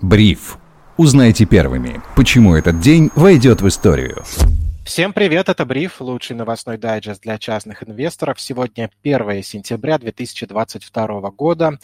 Бриф. 0.00 0.58
Узнайте 0.96 1.44
первыми, 1.44 2.00
почему 2.14 2.54
этот 2.54 2.80
день 2.80 3.10
войдет 3.16 3.62
в 3.62 3.68
историю. 3.68 4.22
Всем 4.84 5.12
привет, 5.12 5.48
это 5.48 5.66
Бриф, 5.66 6.00
лучший 6.00 6.36
новостной 6.36 6.78
дайджест 6.78 7.22
для 7.22 7.36
частных 7.36 7.82
инвесторов. 7.82 8.40
Сегодня 8.40 8.90
1 9.02 9.42
сентября 9.42 9.98
2022 9.98 11.30
года. 11.30 11.78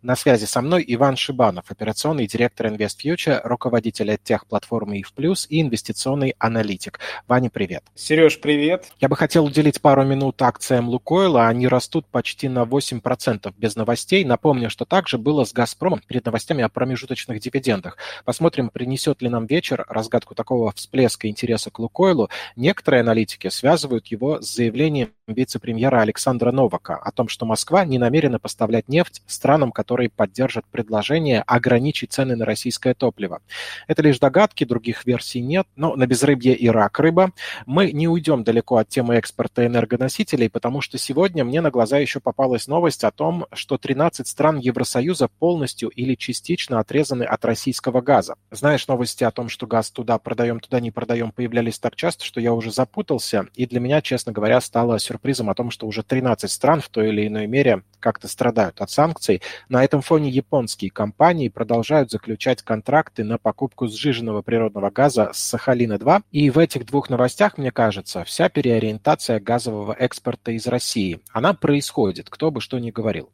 На 0.00 0.14
связи 0.14 0.44
со 0.44 0.60
мной 0.60 0.84
Иван 0.86 1.16
Шибанов, 1.16 1.72
операционный 1.72 2.28
директор 2.28 2.68
InvestFuture, 2.68 3.40
руководитель 3.42 4.16
тех-платформы 4.22 5.00
IF+, 5.00 5.46
и 5.48 5.60
инвестиционный 5.60 6.36
аналитик. 6.38 7.00
Ваня, 7.26 7.50
привет. 7.50 7.82
Сереж, 7.96 8.40
привет. 8.40 8.92
Я 9.00 9.08
бы 9.08 9.16
хотел 9.16 9.44
уделить 9.44 9.80
пару 9.80 10.04
минут 10.04 10.40
акциям 10.40 10.88
Лукойла. 10.88 11.48
Они 11.48 11.66
растут 11.66 12.06
почти 12.06 12.48
на 12.48 12.62
8% 12.62 13.52
без 13.58 13.74
новостей. 13.74 14.24
Напомню, 14.24 14.70
что 14.70 14.84
также 14.84 15.18
было 15.18 15.44
с 15.44 15.52
«Газпромом» 15.52 16.00
перед 16.06 16.24
новостями 16.24 16.62
о 16.62 16.68
промежуточных 16.68 17.40
дивидендах. 17.40 17.96
Посмотрим, 18.24 18.70
принесет 18.70 19.20
ли 19.20 19.28
нам 19.28 19.46
вечер 19.46 19.84
разгадку 19.88 20.36
такого 20.36 20.70
всплеска 20.76 21.26
интереса 21.26 21.72
к 21.72 21.80
Лукойлу. 21.80 22.30
Некоторые 22.54 23.00
аналитики 23.00 23.48
связывают 23.48 24.06
его 24.06 24.40
с 24.40 24.54
заявлением 24.54 25.10
вице-премьера 25.32 26.00
Александра 26.00 26.52
Новака 26.52 26.96
о 26.96 27.10
том, 27.12 27.28
что 27.28 27.46
Москва 27.46 27.84
не 27.84 27.98
намерена 27.98 28.38
поставлять 28.38 28.88
нефть 28.88 29.22
странам, 29.26 29.72
которые 29.72 30.10
поддержат 30.10 30.64
предложение 30.66 31.42
ограничить 31.42 32.12
цены 32.12 32.36
на 32.36 32.44
российское 32.44 32.94
топливо. 32.94 33.40
Это 33.86 34.02
лишь 34.02 34.18
догадки, 34.18 34.64
других 34.64 35.06
версий 35.06 35.40
нет, 35.40 35.66
но 35.76 35.94
на 35.96 36.06
безрыбье 36.06 36.54
и 36.54 36.68
рак 36.68 36.98
рыба. 36.98 37.32
Мы 37.66 37.92
не 37.92 38.08
уйдем 38.08 38.44
далеко 38.44 38.76
от 38.76 38.88
темы 38.88 39.16
экспорта 39.16 39.66
энергоносителей, 39.66 40.50
потому 40.50 40.80
что 40.80 40.98
сегодня 40.98 41.44
мне 41.44 41.60
на 41.60 41.70
глаза 41.70 41.98
еще 41.98 42.20
попалась 42.20 42.66
новость 42.66 43.04
о 43.04 43.10
том, 43.10 43.46
что 43.52 43.78
13 43.78 44.26
стран 44.26 44.58
Евросоюза 44.58 45.28
полностью 45.28 45.88
или 45.90 46.14
частично 46.14 46.80
отрезаны 46.80 47.22
от 47.22 47.44
российского 47.44 48.00
газа. 48.00 48.34
Знаешь, 48.50 48.88
новости 48.88 49.24
о 49.24 49.30
том, 49.30 49.48
что 49.48 49.66
газ 49.66 49.90
туда 49.90 50.18
продаем, 50.18 50.60
туда 50.60 50.80
не 50.80 50.90
продаем, 50.90 51.30
появлялись 51.30 51.78
так 51.78 51.94
часто, 51.96 52.24
что 52.24 52.40
я 52.40 52.52
уже 52.52 52.72
запутался, 52.72 53.46
и 53.54 53.66
для 53.66 53.80
меня, 53.80 54.00
честно 54.00 54.32
говоря, 54.32 54.60
стало 54.60 54.98
сюрпризом 54.98 55.17
сюрпризом 55.18 55.50
о 55.50 55.54
том, 55.54 55.70
что 55.70 55.86
уже 55.86 56.02
13 56.02 56.50
стран 56.50 56.80
в 56.80 56.88
той 56.88 57.08
или 57.08 57.26
иной 57.26 57.46
мере 57.46 57.82
как-то 58.00 58.28
страдают 58.28 58.80
от 58.80 58.90
санкций. 58.90 59.42
На 59.68 59.84
этом 59.84 60.00
фоне 60.00 60.30
японские 60.30 60.90
компании 60.90 61.48
продолжают 61.48 62.10
заключать 62.10 62.62
контракты 62.62 63.24
на 63.24 63.38
покупку 63.38 63.88
сжиженного 63.88 64.42
природного 64.42 64.90
газа 64.90 65.30
с 65.32 65.54
Сахалина-2. 65.54 66.22
И 66.30 66.50
в 66.50 66.58
этих 66.58 66.86
двух 66.86 67.10
новостях, 67.10 67.58
мне 67.58 67.72
кажется, 67.72 68.22
вся 68.24 68.48
переориентация 68.48 69.40
газового 69.40 69.92
экспорта 69.92 70.52
из 70.52 70.66
России, 70.66 71.20
она 71.32 71.52
происходит, 71.54 72.30
кто 72.30 72.50
бы 72.50 72.60
что 72.60 72.78
ни 72.78 72.92
говорил. 72.92 73.30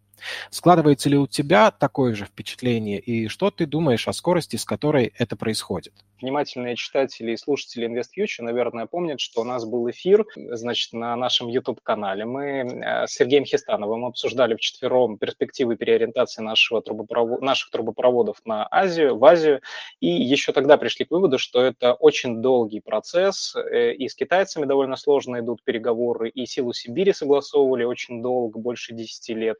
Складывается 0.51 1.09
ли 1.09 1.17
у 1.17 1.27
тебя 1.27 1.71
такое 1.71 2.15
же 2.15 2.25
впечатление, 2.25 2.99
и 2.99 3.29
что 3.29 3.51
ты 3.51 3.67
думаешь 3.67 4.09
о 4.09 4.13
скорости, 4.13 4.57
с 4.57 4.65
которой 4.65 5.13
это 5.19 5.37
происходит? 5.37 5.93
Внимательные 6.21 6.77
читатели 6.77 7.33
и 7.33 7.37
слушатели 7.37 7.87
InvestFuture, 7.87 8.43
наверное, 8.43 8.87
помнят, 8.87 9.21
что 9.21 9.43
у 9.43 9.45
нас 9.45 9.67
был 9.67 9.91
эфир, 9.91 10.25
значит, 10.37 10.93
на 10.95 11.15
нашем 11.17 11.49
YouTube-канале. 11.49 12.25
Мы 12.25 12.45
э, 12.45 13.07
с 13.07 13.11
Сергеем 13.11 13.45
Хистановым 13.45 14.07
обсуждали 14.07 14.55
вчетвером 14.55 15.19
перспективы 15.19 15.77
переориентации 15.77 16.41
нашего 16.41 16.81
трубопровод... 16.81 17.43
наших 17.43 17.71
трубопроводов 17.71 18.39
на 18.47 18.67
Азию, 18.71 19.19
в 19.19 19.25
Азию, 19.25 19.61
и 20.01 20.07
еще 20.07 20.53
тогда 20.53 20.79
пришли 20.79 21.05
к 21.05 21.11
выводу, 21.11 21.39
что 21.39 21.61
это 21.61 21.93
очень 21.93 22.41
долгий 22.41 22.81
процесс, 22.81 23.55
э, 23.57 23.93
и 23.93 24.09
с 24.09 24.15
китайцами 24.15 24.65
довольно 24.65 24.97
сложно 24.97 25.41
идут 25.41 25.63
переговоры, 25.63 26.31
и 26.31 26.47
силу 26.47 26.73
Сибири 26.73 27.13
согласовывали 27.13 27.85
очень 27.85 28.23
долго, 28.23 28.59
больше 28.59 28.95
10 28.95 29.29
лет 29.31 29.59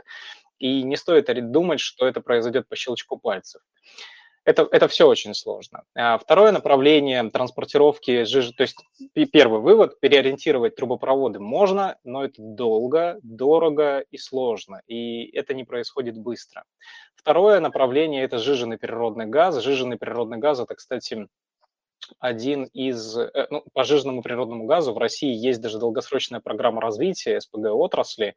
и 0.59 0.83
не 0.83 0.97
стоит 0.97 1.51
думать, 1.51 1.81
что 1.81 2.07
это 2.07 2.21
произойдет 2.21 2.69
по 2.69 2.77
щелчку 2.77 3.17
пальцев. 3.19 3.63
Это, 4.45 4.69
это 4.71 4.89
все 4.89 5.09
очень 5.09 5.33
сложно. 5.33 5.85
А 5.95 6.19
второе 6.19 6.53
направление 6.53 7.31
транспортировки 7.31 8.25
жижи, 8.25 8.53
то 8.53 8.63
есть 8.63 8.77
первый 9.33 9.61
вывод, 9.61 9.99
переориентировать 10.01 10.77
трубопроводы 10.77 11.41
можно, 11.41 11.97
но 12.05 12.25
это 12.25 12.35
долго, 12.39 13.19
дорого 13.23 14.01
и 14.11 14.19
сложно, 14.19 14.83
и 14.87 15.31
это 15.35 15.55
не 15.55 15.65
происходит 15.65 16.19
быстро. 16.19 16.65
Второе 17.17 17.59
направление– 17.61 18.23
это 18.25 18.37
жиженый 18.37 18.77
природный 18.77 19.25
газ. 19.25 19.63
Жиженый 19.63 19.97
природный 19.97 20.37
газ– 20.37 20.61
это, 20.61 20.75
кстати, 20.75 21.27
один 22.19 22.65
из, 22.65 23.17
э, 23.17 23.47
ну, 23.49 23.65
по 23.73 23.85
жиженому 23.85 24.23
природному 24.23 24.67
газу 24.67 24.93
в 24.93 24.99
России 24.99 25.35
есть 25.35 25.63
даже 25.63 25.79
долгосрочная 25.79 26.41
программа 26.41 26.83
развития 26.83 27.41
СПГ 27.41 27.69
отрасли, 27.73 28.35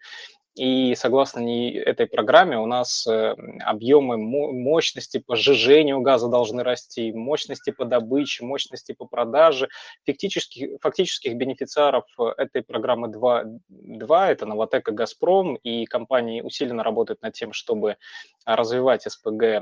и 0.57 0.95
согласно 0.95 1.39
этой 1.39 2.07
программе 2.07 2.57
у 2.57 2.65
нас 2.65 3.05
э, 3.07 3.35
объемы 3.61 4.17
мощности 4.17 5.19
по 5.19 5.35
сжижению 5.35 6.01
газа 6.01 6.27
должны 6.27 6.63
расти, 6.63 7.11
мощности 7.13 7.71
по 7.71 7.85
добыче, 7.85 8.43
мощности 8.43 8.93
по 8.93 9.05
продаже. 9.05 9.69
Фактических, 10.05 10.79
фактических 10.81 11.35
бенефициаров 11.35 12.05
этой 12.37 12.63
программы 12.63 13.07
2, 13.09 13.43
2 13.69 14.31
это 14.31 14.45
Новотек 14.45 14.89
и 14.89 14.91
Газпром, 14.91 15.55
и 15.55 15.85
компании 15.85 16.41
усиленно 16.41 16.83
работают 16.83 17.21
над 17.21 17.33
тем, 17.33 17.53
чтобы 17.53 17.97
развивать 18.45 19.03
СПГ 19.03 19.43
э, 19.43 19.61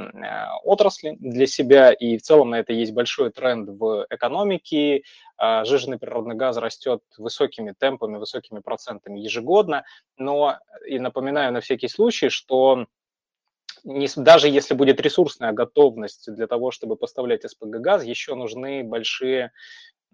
отрасли 0.63 1.17
для 1.19 1.47
себя, 1.47 1.91
и 1.91 2.17
в 2.17 2.21
целом 2.21 2.51
на 2.51 2.59
это 2.59 2.73
есть 2.73 2.93
большой 2.93 3.31
тренд 3.31 3.69
в 3.69 4.05
экономике, 4.09 5.03
жиженый 5.39 5.99
природный 5.99 6.35
газ 6.35 6.57
растет 6.57 7.01
высокими 7.17 7.73
темпами, 7.77 8.17
высокими 8.17 8.59
процентами 8.59 9.19
ежегодно, 9.19 9.83
но 10.17 10.57
и 10.85 10.99
напоминаю 10.99 11.51
на 11.53 11.61
всякий 11.61 11.87
случай, 11.87 12.29
что 12.29 12.87
не, 13.83 14.07
даже 14.15 14.49
если 14.49 14.73
будет 14.73 14.99
ресурсная 14.99 15.51
готовность 15.51 16.33
для 16.33 16.47
того, 16.47 16.71
чтобы 16.71 16.95
поставлять 16.95 17.49
СПГ 17.49 17.77
газ, 17.79 18.03
еще 18.03 18.35
нужны 18.35 18.83
большие 18.83 19.51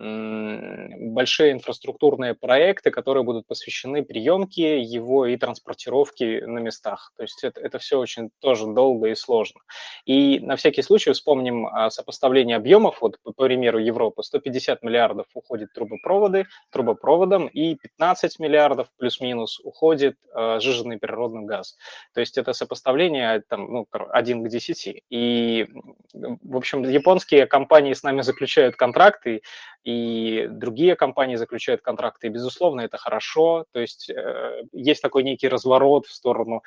большие 0.01 1.51
инфраструктурные 1.51 2.33
проекты, 2.33 2.89
которые 2.89 3.23
будут 3.23 3.45
посвящены 3.45 4.03
приемке 4.03 4.81
его 4.81 5.27
и 5.27 5.37
транспортировке 5.37 6.45
на 6.47 6.57
местах. 6.59 7.11
То 7.15 7.23
есть 7.23 7.43
это, 7.43 7.61
это 7.61 7.77
все 7.77 7.99
очень 7.99 8.31
тоже 8.39 8.65
долго 8.65 9.09
и 9.09 9.15
сложно. 9.15 9.61
И 10.05 10.39
на 10.39 10.55
всякий 10.55 10.81
случай 10.81 11.11
вспомним 11.11 11.67
а, 11.67 11.91
сопоставление 11.91 12.57
объемов. 12.57 13.01
Вот, 13.01 13.17
по 13.21 13.31
примеру, 13.31 13.77
Европы 13.77 14.23
150 14.23 14.81
миллиардов 14.81 15.27
уходит 15.35 15.71
трубопроводы, 15.73 16.47
трубопроводом, 16.71 17.47
и 17.47 17.75
15 17.75 18.39
миллиардов 18.39 18.87
плюс-минус 18.97 19.59
уходит 19.63 20.15
э, 20.33 20.59
жиженый 20.59 20.97
природный 20.97 21.45
газ. 21.45 21.77
То 22.13 22.21
есть 22.21 22.37
это 22.37 22.53
сопоставление 22.53 23.43
там, 23.47 23.71
ну, 23.71 23.87
1 23.91 24.43
к 24.43 24.49
10. 24.49 25.03
И, 25.09 25.67
в 26.13 26.57
общем, 26.57 26.83
японские 26.83 27.45
компании 27.45 27.93
с 27.93 28.03
нами 28.03 28.21
заключают 28.21 28.75
контракты, 28.75 29.41
другие 30.49 30.95
компании 30.95 31.35
заключают 31.35 31.81
контракты, 31.81 32.27
и, 32.27 32.29
безусловно, 32.29 32.81
это 32.81 32.97
хорошо, 32.97 33.65
то 33.71 33.79
есть 33.79 34.09
э, 34.09 34.63
есть 34.71 35.01
такой 35.01 35.23
некий 35.23 35.47
разворот 35.47 36.05
в 36.05 36.13
сторону 36.13 36.63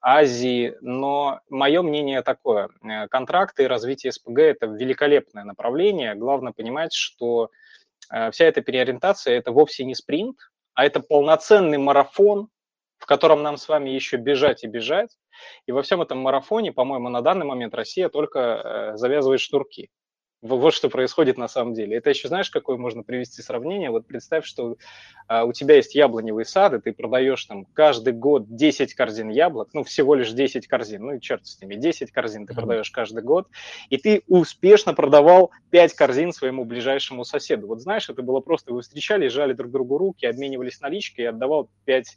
Азии, 0.00 0.74
но 0.80 1.40
мое 1.48 1.82
мнение 1.82 2.22
такое, 2.22 2.68
э, 2.82 3.08
контракты 3.08 3.64
и 3.64 3.66
развитие 3.66 4.12
СПГ– 4.12 4.38
это 4.40 4.66
великолепное 4.66 5.44
направление, 5.44 6.14
главное 6.14 6.52
понимать, 6.52 6.92
что 6.92 7.50
э, 8.10 8.30
вся 8.30 8.44
эта 8.44 8.62
переориентация– 8.62 9.36
это 9.38 9.52
вовсе 9.52 9.84
не 9.84 9.94
спринт, 9.94 10.38
а 10.74 10.84
это 10.84 11.00
полноценный 11.00 11.78
марафон, 11.78 12.48
в 12.98 13.06
котором 13.06 13.42
нам 13.42 13.56
с 13.56 13.68
вами 13.68 13.90
еще 13.90 14.16
бежать 14.16 14.64
и 14.64 14.66
бежать, 14.66 15.16
и 15.66 15.72
во 15.72 15.82
всем 15.82 16.00
этом 16.02 16.18
марафоне, 16.18 16.72
по-моему, 16.72 17.08
на 17.08 17.20
данный 17.20 17.44
момент 17.46 17.74
Россия 17.74 18.08
только 18.08 18.94
завязывает 18.96 19.40
шнурки. 19.40 19.90
Вот 20.54 20.74
что 20.74 20.88
происходит 20.88 21.38
на 21.38 21.48
самом 21.48 21.74
деле. 21.74 21.96
Это 21.96 22.10
еще 22.10 22.28
знаешь, 22.28 22.50
какое 22.50 22.76
можно 22.76 23.02
привести 23.02 23.42
сравнение? 23.42 23.90
Вот 23.90 24.06
представь, 24.06 24.46
что 24.46 24.76
а, 25.28 25.44
у 25.44 25.52
тебя 25.52 25.76
есть 25.76 25.94
яблоневый 25.94 26.44
сад, 26.44 26.74
и 26.74 26.80
ты 26.80 26.92
продаешь 26.92 27.44
там 27.44 27.64
каждый 27.72 28.12
год 28.12 28.54
10 28.54 28.94
корзин 28.94 29.28
яблок, 29.28 29.70
ну, 29.72 29.82
всего 29.82 30.14
лишь 30.14 30.30
10 30.30 30.66
корзин, 30.66 31.02
ну 31.02 31.14
и 31.14 31.20
черт 31.20 31.46
с 31.46 31.60
ними, 31.60 31.74
10 31.74 32.12
корзин 32.12 32.46
ты 32.46 32.54
продаешь 32.54 32.90
каждый 32.90 33.22
год, 33.22 33.48
и 33.90 33.96
ты 33.96 34.22
успешно 34.28 34.94
продавал 34.94 35.50
5 35.70 35.94
корзин 35.94 36.32
своему 36.32 36.64
ближайшему 36.64 37.24
соседу. 37.24 37.66
Вот 37.66 37.80
знаешь, 37.80 38.08
это 38.08 38.22
было 38.22 38.40
просто, 38.40 38.72
вы 38.72 38.82
встречали, 38.82 39.28
жали 39.28 39.52
друг 39.52 39.72
другу 39.72 39.98
руки, 39.98 40.26
обменивались 40.26 40.80
наличкой 40.80 41.24
и 41.24 41.28
отдавал 41.28 41.68
5 41.86 42.16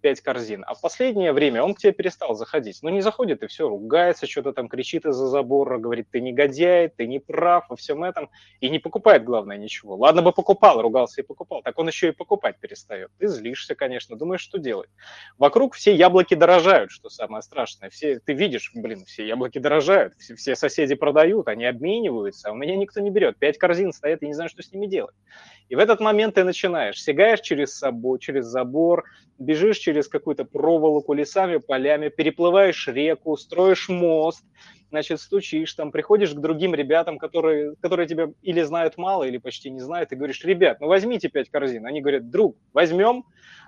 пять 0.00 0.20
корзин. 0.20 0.64
А 0.66 0.74
в 0.74 0.80
последнее 0.80 1.32
время 1.32 1.62
он 1.62 1.74
к 1.74 1.78
тебе 1.78 1.92
перестал 1.92 2.34
заходить. 2.34 2.78
Ну, 2.82 2.90
не 2.90 3.00
заходит 3.00 3.42
и 3.42 3.46
все, 3.46 3.68
ругается, 3.68 4.26
что-то 4.26 4.52
там 4.52 4.68
кричит 4.68 5.04
из-за 5.06 5.26
забора, 5.26 5.78
говорит, 5.78 6.08
ты 6.10 6.20
негодяй, 6.20 6.88
ты 6.88 7.06
не 7.06 7.18
прав 7.18 7.68
во 7.68 7.76
всем 7.76 8.04
этом. 8.04 8.30
И 8.60 8.68
не 8.68 8.78
покупает, 8.78 9.24
главное, 9.24 9.56
ничего. 9.56 9.96
Ладно 9.96 10.22
бы 10.22 10.32
покупал, 10.32 10.80
ругался 10.80 11.20
и 11.20 11.24
покупал. 11.24 11.62
Так 11.62 11.78
он 11.78 11.88
еще 11.88 12.08
и 12.08 12.12
покупать 12.12 12.58
перестает. 12.60 13.10
Ты 13.18 13.28
злишься, 13.28 13.74
конечно, 13.74 14.16
думаешь, 14.16 14.40
что 14.40 14.58
делать. 14.58 14.90
Вокруг 15.38 15.74
все 15.74 15.94
яблоки 15.94 16.34
дорожают, 16.34 16.90
что 16.90 17.08
самое 17.08 17.42
страшное. 17.42 17.90
Все, 17.90 18.18
ты 18.18 18.32
видишь, 18.32 18.72
блин, 18.74 19.04
все 19.04 19.26
яблоки 19.26 19.58
дорожают, 19.58 20.14
все, 20.14 20.34
все 20.34 20.56
соседи 20.56 20.94
продают, 20.94 21.48
они 21.48 21.64
обмениваются, 21.64 22.48
а 22.48 22.52
у 22.52 22.54
меня 22.54 22.76
никто 22.76 23.00
не 23.00 23.10
берет. 23.10 23.38
Пять 23.38 23.58
корзин 23.58 23.92
стоят, 23.92 24.22
и 24.22 24.26
не 24.26 24.34
знаю, 24.34 24.48
что 24.48 24.62
с 24.62 24.72
ними 24.72 24.86
делать. 24.86 25.14
И 25.68 25.74
в 25.74 25.78
этот 25.78 26.00
момент 26.00 26.34
ты 26.34 26.44
начинаешь, 26.44 27.02
сигаешь 27.02 27.40
через, 27.40 27.74
собой, 27.76 28.18
через 28.18 28.44
забор, 28.44 29.04
бежишь 29.42 29.78
через 29.78 30.08
какую-то 30.08 30.44
проволоку 30.44 31.12
лесами, 31.12 31.58
полями, 31.58 32.08
переплываешь 32.08 32.88
реку, 32.88 33.36
строишь 33.36 33.88
мост, 33.88 34.44
значит, 34.92 35.20
стучишь 35.20 35.72
там, 35.74 35.90
приходишь 35.90 36.32
к 36.32 36.38
другим 36.38 36.74
ребятам, 36.74 37.18
которые, 37.18 37.74
которые 37.80 38.06
тебя 38.06 38.28
или 38.42 38.60
знают 38.62 38.98
мало, 38.98 39.24
или 39.24 39.38
почти 39.38 39.70
не 39.70 39.80
знают, 39.80 40.12
и 40.12 40.16
говоришь, 40.16 40.44
ребят, 40.44 40.80
ну 40.80 40.86
возьмите 40.86 41.28
пять 41.28 41.50
корзин. 41.50 41.86
Они 41.86 42.00
говорят, 42.00 42.30
друг, 42.30 42.56
возьмем, 42.72 43.24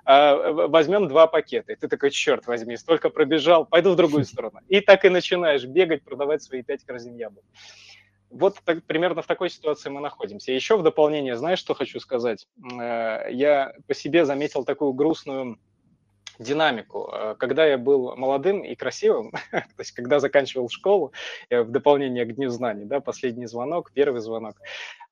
э, 0.06 0.68
возьмем 0.68 1.08
два 1.08 1.26
пакета. 1.26 1.72
И 1.72 1.76
ты 1.76 1.88
такой, 1.88 2.10
черт 2.10 2.46
возьми, 2.46 2.76
столько 2.76 3.10
пробежал, 3.10 3.64
пойду 3.64 3.92
в 3.92 3.96
другую 3.96 4.24
сторону. 4.24 4.60
И 4.68 4.80
так 4.80 5.04
и 5.04 5.08
начинаешь 5.08 5.64
бегать, 5.64 6.04
продавать 6.04 6.42
свои 6.42 6.62
пять 6.62 6.84
корзин 6.84 7.16
яблок. 7.16 7.44
Вот 8.34 8.56
так, 8.64 8.82
примерно 8.82 9.22
в 9.22 9.26
такой 9.26 9.48
ситуации 9.48 9.90
мы 9.90 10.00
находимся. 10.00 10.50
Еще 10.50 10.76
в 10.76 10.82
дополнение, 10.82 11.36
знаешь, 11.36 11.60
что 11.60 11.74
хочу 11.74 12.00
сказать? 12.00 12.48
Э, 12.80 13.28
я 13.30 13.74
по 13.86 13.94
себе 13.94 14.24
заметил 14.24 14.64
такую 14.64 14.92
грустную 14.92 15.58
динамику. 16.40 17.08
Э, 17.12 17.36
когда 17.38 17.64
я 17.64 17.78
был 17.78 18.16
молодым 18.16 18.64
и 18.64 18.74
красивым, 18.74 19.30
то 19.52 19.64
есть 19.78 19.92
когда 19.92 20.18
заканчивал 20.18 20.68
школу, 20.68 21.12
э, 21.48 21.62
в 21.62 21.70
дополнение 21.70 22.24
к 22.24 22.34
Дню 22.34 22.50
знаний, 22.50 22.86
да, 22.86 22.98
последний 22.98 23.46
звонок, 23.46 23.92
первый 23.94 24.20
звонок, 24.20 24.56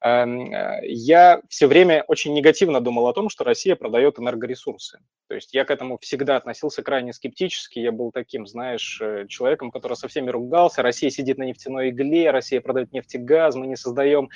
я 0.04 1.40
все 1.49 1.66
время 1.69 2.04
очень 2.08 2.34
негативно 2.34 2.81
думал 2.81 3.06
о 3.06 3.12
том, 3.12 3.28
что 3.28 3.44
Россия 3.44 3.76
продает 3.76 4.19
энергоресурсы. 4.19 4.99
То 5.28 5.37
есть 5.37 5.54
я 5.54 5.64
к 5.64 5.70
этому 5.70 5.96
всегда 5.99 6.37
относился 6.37 6.82
крайне 6.82 7.12
скептически. 7.12 7.78
Я 7.78 7.93
был 7.93 8.10
таким, 8.10 8.46
знаешь, 8.46 9.00
человеком, 9.28 9.70
который 9.70 9.94
со 9.94 10.08
всеми 10.08 10.28
ругался. 10.28 10.82
Россия 10.82 11.08
сидит 11.10 11.38
на 11.38 11.44
нефтяной 11.44 11.90
игле, 11.90 12.32
Россия 12.32 12.60
продает 12.60 12.93
нефть 12.93 13.14
и 13.14 13.19
газ, 13.19 13.54
мы 13.54 13.69
не 13.69 13.76
создаем, 13.76 14.28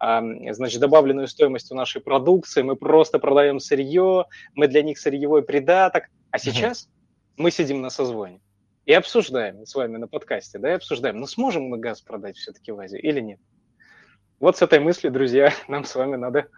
значит, 0.00 0.80
добавленную 0.80 1.28
стоимость 1.28 1.70
у 1.70 1.76
нашей 1.76 2.00
продукции, 2.00 2.62
мы 2.62 2.74
просто 2.74 3.20
продаем 3.20 3.60
сырье, 3.60 4.26
мы 4.54 4.66
для 4.66 4.82
них 4.82 4.98
сырьевой 4.98 5.42
придаток. 5.42 6.06
А 6.32 6.38
сейчас 6.38 6.88
мы 7.36 7.50
сидим 7.50 7.80
на 7.80 7.90
созвоне 7.90 8.40
и 8.86 8.92
обсуждаем 8.92 9.64
с 9.64 9.74
вами 9.74 9.98
на 9.98 10.08
подкасте, 10.08 10.58
да, 10.58 10.72
и 10.72 10.74
обсуждаем, 10.74 11.20
ну 11.20 11.26
сможем 11.26 11.62
мы 11.62 11.78
газ 11.78 12.00
продать 12.00 12.36
все-таки 12.36 12.72
в 12.72 12.80
Азию 12.80 13.00
или 13.00 13.20
нет. 13.20 13.38
Вот 14.42 14.56
с 14.56 14.62
этой 14.62 14.80
мыслью, 14.80 15.12
друзья, 15.12 15.54
нам 15.68 15.84
с 15.84 15.94
вами 15.94 16.16
надо 16.16 16.48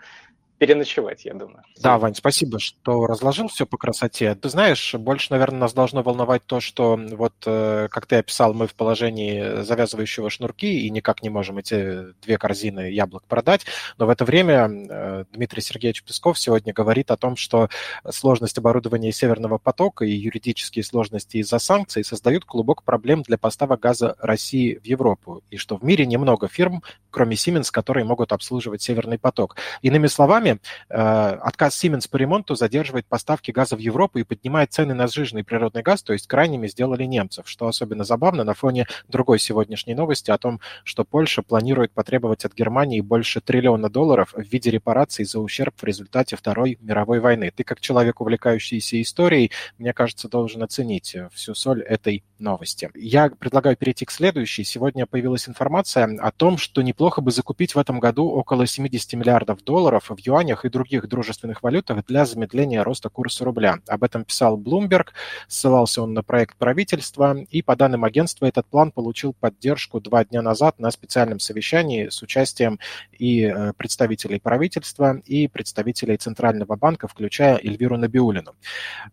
переночевать, 0.66 1.24
я 1.24 1.34
думаю. 1.34 1.62
Да, 1.80 1.98
Вань, 1.98 2.14
спасибо, 2.14 2.58
что 2.58 3.06
разложил 3.06 3.48
все 3.48 3.66
по 3.66 3.76
красоте. 3.76 4.34
Ты 4.34 4.48
знаешь, 4.48 4.94
больше, 4.94 5.28
наверное, 5.30 5.60
нас 5.60 5.74
должно 5.74 6.02
волновать 6.02 6.46
то, 6.46 6.60
что 6.60 6.96
вот, 6.96 7.34
э, 7.44 7.88
как 7.90 8.06
ты 8.06 8.16
описал, 8.16 8.54
мы 8.54 8.66
в 8.66 8.74
положении 8.74 9.62
завязывающего 9.62 10.30
шнурки 10.30 10.80
и 10.80 10.88
никак 10.88 11.22
не 11.22 11.28
можем 11.28 11.58
эти 11.58 12.14
две 12.22 12.38
корзины 12.38 12.90
яблок 12.90 13.24
продать. 13.26 13.66
Но 13.98 14.06
в 14.06 14.08
это 14.08 14.24
время 14.24 14.70
э, 14.70 15.24
Дмитрий 15.32 15.60
Сергеевич 15.60 16.02
Песков 16.02 16.38
сегодня 16.38 16.72
говорит 16.72 17.10
о 17.10 17.16
том, 17.18 17.36
что 17.36 17.68
сложность 18.10 18.56
оборудования 18.56 19.12
Северного 19.12 19.58
потока 19.58 20.06
и 20.06 20.12
юридические 20.12 20.82
сложности 20.82 21.38
из-за 21.38 21.58
санкций 21.58 22.04
создают 22.04 22.46
клубок 22.46 22.84
проблем 22.84 23.22
для 23.22 23.36
поставок 23.36 23.80
газа 23.80 24.16
России 24.18 24.80
в 24.82 24.86
Европу. 24.86 25.42
И 25.50 25.58
что 25.58 25.76
в 25.76 25.84
мире 25.84 26.06
немного 26.06 26.48
фирм, 26.48 26.82
кроме 27.10 27.36
Siemens, 27.36 27.68
которые 27.70 28.04
могут 28.04 28.32
обслуживать 28.32 28.80
Северный 28.80 29.18
поток. 29.18 29.56
Иными 29.82 30.06
словами, 30.06 30.53
э, 30.88 30.94
отказ 30.96 31.82
Siemens 31.82 32.08
по 32.10 32.16
ремонту 32.16 32.54
задерживает 32.54 33.06
поставки 33.06 33.50
газа 33.50 33.76
в 33.76 33.78
Европу 33.78 34.18
и 34.18 34.24
поднимает 34.24 34.72
цены 34.72 34.94
на 34.94 35.06
сжиженный 35.06 35.44
природный 35.44 35.82
газ, 35.82 36.02
то 36.02 36.12
есть 36.12 36.26
крайними 36.26 36.66
сделали 36.68 37.04
немцев, 37.04 37.48
что 37.48 37.66
особенно 37.66 38.04
забавно 38.04 38.44
на 38.44 38.54
фоне 38.54 38.86
другой 39.08 39.38
сегодняшней 39.38 39.94
новости 39.94 40.30
о 40.30 40.38
том, 40.38 40.60
что 40.84 41.04
Польша 41.04 41.42
планирует 41.42 41.92
потребовать 41.92 42.44
от 42.44 42.54
Германии 42.54 43.00
больше 43.00 43.40
триллиона 43.40 43.88
долларов 43.88 44.32
в 44.32 44.42
виде 44.42 44.70
репараций 44.70 45.24
за 45.24 45.40
ущерб 45.40 45.74
в 45.76 45.84
результате 45.84 46.36
Второй 46.36 46.78
мировой 46.80 47.20
войны. 47.20 47.52
Ты, 47.54 47.64
как 47.64 47.80
человек, 47.80 48.20
увлекающийся 48.20 49.00
историей, 49.00 49.50
мне 49.78 49.92
кажется, 49.92 50.28
должен 50.28 50.62
оценить 50.62 51.16
всю 51.32 51.54
соль 51.54 51.82
этой 51.82 52.24
новости. 52.38 52.90
Я 52.94 53.30
предлагаю 53.30 53.76
перейти 53.76 54.04
к 54.04 54.10
следующей. 54.10 54.64
Сегодня 54.64 55.06
появилась 55.06 55.48
информация 55.48 56.16
о 56.20 56.30
том, 56.30 56.58
что 56.58 56.82
неплохо 56.82 57.20
бы 57.20 57.30
закупить 57.30 57.74
в 57.74 57.78
этом 57.78 58.00
году 58.00 58.28
около 58.28 58.66
70 58.66 59.14
миллиардов 59.14 59.62
долларов 59.64 60.10
в 60.10 60.18
юанях 60.18 60.33
и 60.64 60.68
других 60.68 61.08
дружественных 61.08 61.62
валютах 61.62 62.04
для 62.06 62.24
замедления 62.24 62.82
роста 62.82 63.08
курса 63.08 63.44
рубля. 63.44 63.78
Об 63.88 64.02
этом 64.02 64.24
писал 64.24 64.58
Bloomberg, 64.58 65.08
ссылался 65.48 66.02
он 66.02 66.14
на 66.14 66.22
проект 66.22 66.56
правительства, 66.56 67.36
и 67.50 67.62
по 67.62 67.76
данным 67.76 68.04
агентства 68.04 68.46
этот 68.46 68.66
план 68.66 68.90
получил 68.90 69.32
поддержку 69.32 70.00
два 70.00 70.24
дня 70.24 70.42
назад 70.42 70.78
на 70.78 70.90
специальном 70.90 71.38
совещании 71.38 72.08
с 72.08 72.22
участием 72.22 72.78
и 73.12 73.42
э, 73.42 73.72
представителей 73.76 74.40
правительства, 74.40 75.18
и 75.24 75.48
представителей 75.48 76.16
Центрального 76.16 76.76
банка, 76.76 77.08
включая 77.08 77.58
Эльвиру 77.58 77.96
Набиулину. 77.96 78.54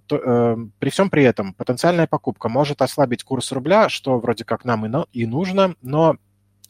То, 0.08 0.18
э, 0.18 0.58
при 0.80 0.90
всем 0.90 1.10
при 1.10 1.24
этом 1.24 1.54
потенциальная 1.54 2.08
покупка 2.08 2.50
может 2.50 2.82
ослабить 2.82 3.24
курс 3.24 3.52
рубля, 3.52 3.90
что 3.90 4.20
вроде 4.20 4.46
как 4.46 4.66
нам 4.66 4.86
и, 4.86 5.06
и 5.14 5.26
нужно, 5.26 5.76
но 5.82 6.18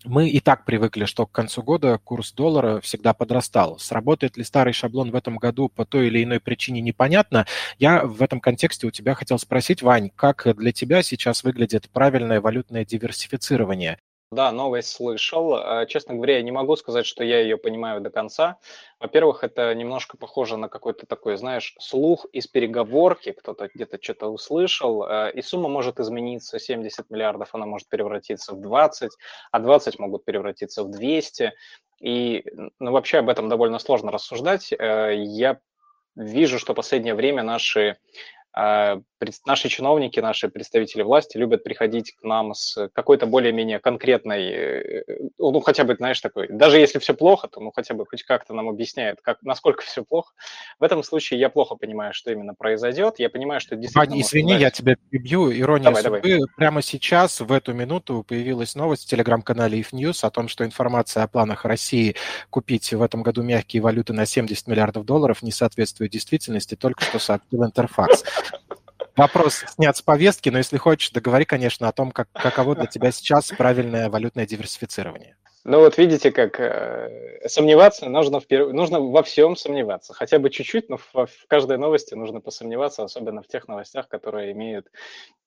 мы 0.05 0.29
и 0.29 0.39
так 0.39 0.65
привыкли, 0.65 1.05
что 1.05 1.25
к 1.25 1.31
концу 1.31 1.63
года 1.63 1.99
курс 2.03 2.31
доллара 2.31 2.81
всегда 2.81 3.13
подрастал. 3.13 3.77
Сработает 3.79 4.37
ли 4.37 4.43
старый 4.43 4.73
шаблон 4.73 5.11
в 5.11 5.15
этом 5.15 5.37
году 5.37 5.69
по 5.69 5.85
той 5.85 6.07
или 6.07 6.23
иной 6.23 6.39
причине, 6.39 6.81
непонятно. 6.81 7.45
Я 7.77 8.03
в 8.03 8.21
этом 8.21 8.39
контексте 8.39 8.87
у 8.87 8.91
тебя 8.91 9.15
хотел 9.15 9.37
спросить, 9.39 9.81
Вань, 9.81 10.09
как 10.15 10.55
для 10.57 10.71
тебя 10.71 11.03
сейчас 11.03 11.43
выглядит 11.43 11.89
правильное 11.89 12.41
валютное 12.41 12.85
диверсифицирование? 12.85 13.99
Да, 14.31 14.53
новость 14.53 14.87
слышал. 14.87 15.55
А, 15.55 15.85
честно 15.85 16.15
говоря, 16.15 16.37
я 16.37 16.41
не 16.41 16.51
могу 16.51 16.77
сказать, 16.77 17.05
что 17.05 17.21
я 17.21 17.41
ее 17.41 17.57
понимаю 17.57 17.99
до 17.99 18.09
конца. 18.09 18.59
Во-первых, 18.97 19.43
это 19.43 19.75
немножко 19.75 20.15
похоже 20.15 20.55
на 20.55 20.69
какой-то 20.69 21.05
такой, 21.05 21.35
знаешь, 21.35 21.75
слух 21.79 22.25
из 22.31 22.47
переговорки, 22.47 23.33
кто-то 23.33 23.69
где-то 23.73 24.01
что-то 24.01 24.27
услышал, 24.29 25.03
а, 25.03 25.27
и 25.27 25.41
сумма 25.41 25.67
может 25.67 25.99
измениться, 25.99 26.59
70 26.59 27.09
миллиардов 27.09 27.49
она 27.53 27.65
может 27.65 27.89
превратиться 27.89 28.55
в 28.55 28.61
20, 28.61 29.11
а 29.51 29.59
20 29.59 29.99
могут 29.99 30.23
превратиться 30.23 30.83
в 30.83 30.91
200. 30.91 31.51
И 31.99 32.45
ну, 32.79 32.91
вообще 32.93 33.17
об 33.17 33.27
этом 33.27 33.49
довольно 33.49 33.79
сложно 33.79 34.13
рассуждать. 34.13 34.71
Э, 34.71 35.13
я 35.13 35.59
вижу, 36.15 36.57
что 36.57 36.73
последнее 36.73 37.15
время 37.15 37.43
наши 37.43 37.97
наши 39.45 39.69
чиновники, 39.69 40.19
наши 40.19 40.49
представители 40.49 41.03
власти 41.03 41.37
любят 41.37 41.63
приходить 41.63 42.15
к 42.15 42.23
нам 42.23 42.53
с 42.53 42.89
какой-то 42.93 43.25
более-менее 43.25 43.79
конкретной, 43.79 44.51
э, 44.51 45.03
ну, 45.37 45.59
хотя 45.61 45.83
бы, 45.83 45.95
знаешь, 45.95 46.19
такой, 46.19 46.47
даже 46.49 46.79
если 46.79 46.99
все 46.99 47.13
плохо, 47.13 47.47
то, 47.47 47.59
ну, 47.59 47.71
хотя 47.71 47.93
бы 47.93 48.05
хоть 48.05 48.23
как-то 48.23 48.53
нам 48.53 48.69
объясняет, 48.69 49.19
как, 49.21 49.41
насколько 49.43 49.83
все 49.83 50.03
плохо. 50.03 50.33
В 50.79 50.83
этом 50.83 51.03
случае 51.03 51.39
я 51.39 51.49
плохо 51.49 51.75
понимаю, 51.75 52.13
что 52.13 52.31
именно 52.31 52.53
произойдет. 52.53 53.19
Я 53.19 53.29
понимаю, 53.29 53.61
что 53.61 53.75
действительно... 53.75 54.05
Ваня, 54.05 54.21
извини, 54.21 54.53
дать... 54.53 54.61
я 54.61 54.71
тебя 54.71 54.95
перебью. 55.09 55.51
Ирония 55.51 55.85
давай, 55.85 56.03
судьбы. 56.03 56.21
Давай. 56.21 56.41
Прямо 56.57 56.81
сейчас, 56.81 57.39
в 57.39 57.51
эту 57.51 57.73
минуту, 57.73 58.25
появилась 58.27 58.75
новость 58.75 59.05
в 59.05 59.09
телеграм-канале 59.09 59.79
If 59.79 59.91
News 59.91 60.25
о 60.25 60.31
том, 60.31 60.47
что 60.47 60.65
информация 60.65 61.23
о 61.23 61.27
планах 61.27 61.65
России 61.65 62.15
купить 62.49 62.91
в 62.91 63.01
этом 63.01 63.23
году 63.23 63.43
мягкие 63.43 63.81
валюты 63.81 64.13
на 64.13 64.25
70 64.25 64.67
миллиардов 64.67 65.05
долларов 65.05 65.41
не 65.41 65.51
соответствует 65.51 66.11
действительности, 66.11 66.75
только 66.75 67.03
что 67.03 67.19
сообщил 67.19 67.63
Интерфакс. 67.63 68.23
Вопрос 69.21 69.63
снят 69.67 69.95
с 69.95 70.01
повестки, 70.01 70.49
но 70.49 70.57
если 70.57 70.77
хочешь, 70.77 71.11
договори, 71.11 71.45
конечно, 71.45 71.87
о 71.87 71.91
том, 71.91 72.09
как, 72.09 72.27
каково 72.33 72.73
для 72.73 72.87
тебя 72.87 73.11
сейчас 73.11 73.49
правильное 73.49 74.09
валютное 74.09 74.47
диверсифицирование. 74.47 75.35
Ну 75.63 75.77
вот 75.77 75.99
видите, 75.99 76.31
как 76.31 76.59
э, 76.59 77.47
сомневаться 77.47 78.09
нужно, 78.09 78.39
в 78.39 78.47
перв... 78.47 78.73
нужно 78.73 78.99
во 78.99 79.21
всем 79.21 79.55
сомневаться. 79.55 80.15
Хотя 80.15 80.39
бы 80.39 80.49
чуть-чуть, 80.49 80.89
но 80.89 80.97
в, 80.97 81.13
в 81.13 81.47
каждой 81.47 81.77
новости 81.77 82.15
нужно 82.15 82.41
посомневаться, 82.41 83.03
особенно 83.03 83.43
в 83.43 83.47
тех 83.47 83.67
новостях, 83.67 84.07
которые 84.07 84.53
имеют 84.53 84.87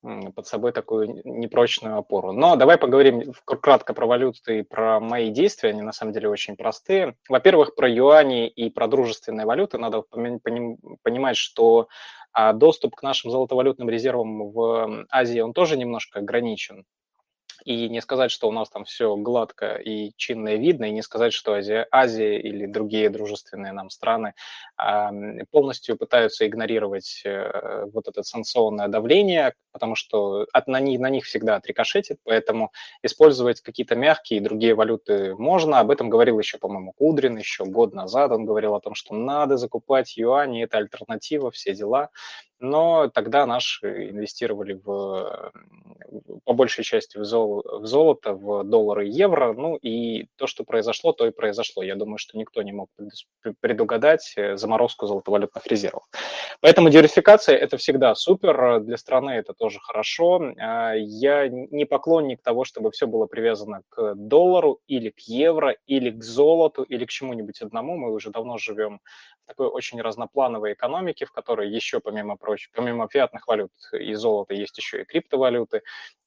под 0.02 0.46
собой 0.46 0.70
такую 0.70 1.22
непрочную 1.24 1.96
опору. 1.96 2.30
Но 2.30 2.54
давай 2.54 2.78
поговорим 2.78 3.32
кратко 3.44 3.92
про 3.92 4.06
валюты 4.06 4.60
и 4.60 4.62
про 4.62 5.00
мои 5.00 5.30
действия. 5.30 5.70
Они 5.70 5.82
на 5.82 5.92
самом 5.92 6.12
деле 6.12 6.28
очень 6.28 6.56
простые. 6.56 7.16
Во-первых, 7.28 7.74
про 7.74 7.88
юани 7.88 8.46
и 8.46 8.70
про 8.70 8.86
дружественные 8.86 9.46
валюты. 9.46 9.78
Надо 9.78 10.02
понимать, 10.02 11.36
что 11.36 11.88
а, 12.34 12.52
доступ 12.52 12.96
к 12.96 13.02
нашим 13.02 13.30
золотовалютным 13.30 13.88
резервам 13.88 14.50
в 14.50 15.06
Азии, 15.10 15.40
он 15.40 15.52
тоже 15.52 15.76
немножко 15.76 16.18
ограничен 16.18 16.84
и 17.64 17.88
не 17.88 18.00
сказать, 18.00 18.30
что 18.30 18.48
у 18.48 18.52
нас 18.52 18.68
там 18.70 18.84
все 18.84 19.16
гладко 19.16 19.76
и 19.76 20.12
чинно 20.16 20.54
видно, 20.56 20.86
и 20.86 20.90
не 20.92 21.02
сказать, 21.02 21.32
что 21.32 21.54
Азия, 21.54 21.86
Азия 21.90 22.38
или 22.38 22.66
другие 22.66 23.10
дружественные 23.10 23.72
нам 23.72 23.90
страны 23.90 24.34
э, 24.82 25.44
полностью 25.50 25.96
пытаются 25.96 26.46
игнорировать 26.46 27.22
э, 27.24 27.86
вот 27.92 28.08
это 28.08 28.22
санкционное 28.22 28.88
давление, 28.88 29.54
потому 29.72 29.94
что 29.94 30.46
от, 30.52 30.66
на, 30.66 30.80
них, 30.80 31.00
на 31.00 31.10
них 31.10 31.24
всегда 31.24 31.56
отрикошетит, 31.56 32.18
поэтому 32.24 32.72
использовать 33.02 33.60
какие-то 33.60 33.96
мягкие 33.96 34.40
и 34.40 34.42
другие 34.42 34.74
валюты 34.74 35.34
можно. 35.36 35.80
Об 35.80 35.90
этом 35.90 36.08
говорил 36.08 36.38
еще, 36.38 36.58
по-моему, 36.58 36.92
Кудрин 36.92 37.36
еще 37.36 37.64
год 37.64 37.94
назад. 37.94 38.32
Он 38.32 38.44
говорил 38.44 38.74
о 38.74 38.80
том, 38.80 38.94
что 38.94 39.14
надо 39.14 39.56
закупать 39.56 40.16
юани, 40.16 40.64
это 40.64 40.78
альтернатива, 40.78 41.50
все 41.50 41.74
дела 41.74 42.10
но 42.64 43.08
тогда 43.08 43.46
наши 43.46 44.10
инвестировали 44.10 44.80
в, 44.84 45.52
по 46.44 46.52
большей 46.52 46.84
части 46.84 47.18
в, 47.18 47.24
инвестировал 47.24 47.62
в 47.80 47.86
золото, 47.86 48.32
в 48.32 48.64
доллары 48.64 49.08
и 49.08 49.10
евро, 49.10 49.52
ну 49.52 49.76
и 49.76 50.26
то, 50.36 50.46
что 50.46 50.64
произошло, 50.64 51.12
то 51.12 51.26
и 51.26 51.30
произошло. 51.30 51.82
Я 51.82 51.94
думаю, 51.94 52.18
что 52.18 52.38
никто 52.38 52.62
не 52.62 52.72
мог 52.72 52.88
предугадать 53.60 54.34
э, 54.36 54.56
заморозку 54.56 55.06
золотовалютных 55.06 55.66
резервов. 55.66 56.04
Поэтому 56.60 56.90
диверсификация– 56.90 57.56
это 57.64 57.76
всегда 57.76 58.14
супер, 58.14 58.80
для 58.80 58.96
страны 58.96 59.30
это 59.30 59.54
тоже 59.54 59.78
хорошо. 59.80 60.52
А, 60.58 60.94
я 60.94 61.48
не 61.48 61.84
поклонник 61.84 62.42
того, 62.42 62.64
чтобы 62.64 62.90
все 62.90 63.06
было 63.06 63.26
привязано 63.26 63.82
к 63.88 64.14
доллару 64.14 64.80
или 64.86 65.10
к 65.10 65.20
евро, 65.20 65.76
или 65.86 66.10
к 66.10 66.22
золоту, 66.22 66.82
или 66.82 67.04
к 67.04 67.10
чему-нибудь 67.10 67.62
одному. 67.62 67.96
Мы 67.96 68.12
уже 68.12 68.30
давно 68.30 68.58
живем 68.58 69.00
в 69.44 69.46
такой 69.46 69.66
очень 69.66 70.00
разноплановой 70.00 70.72
экономике, 70.72 71.26
в 71.26 71.32
которой 71.32 71.70
еще, 71.70 72.00
помимо 72.00 72.36
прочего, 72.36 72.53
помимо 72.72 73.08
фиатных 73.08 73.46
валют 73.46 73.72
и 73.92 74.14
золота, 74.14 74.54
есть 74.54 74.76
еще 74.78 75.02
и 75.02 75.04
криптовалюты. 75.04 75.82